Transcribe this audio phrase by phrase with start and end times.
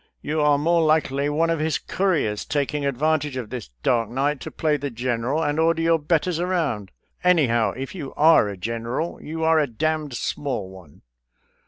[0.23, 4.49] You are more likely one of his couriers, taking advantage of this dark night to
[4.49, 6.89] play the general and order your betters around.
[7.23, 9.75] Anyhow, if you are a general, you are a d
[10.07, 11.03] d small one."